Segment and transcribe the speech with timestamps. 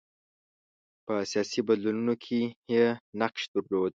[1.05, 2.41] په سیاسي بدلونونو کې
[2.73, 2.85] یې
[3.21, 3.89] نقش درلود.